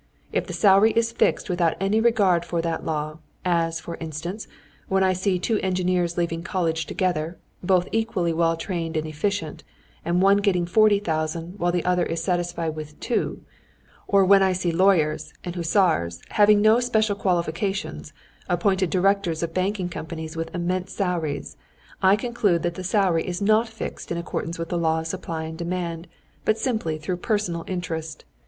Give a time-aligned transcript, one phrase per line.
[0.33, 4.47] If the salary is fixed without any regard for that law, as, for instance,
[4.87, 9.63] when I see two engineers leaving college together, both equally well trained and efficient,
[10.03, 13.43] and one getting forty thousand while the other is satisfied with two;
[14.07, 18.11] or when I see lawyers and hussars, having no special qualifications,
[18.49, 21.57] appointed directors of banking companies with immense salaries,
[22.01, 25.43] I conclude that the salary is not fixed in accordance with the law of supply
[25.43, 26.07] and demand,
[26.43, 28.25] but simply through personal interest.